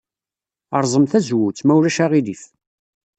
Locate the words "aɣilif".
2.03-2.43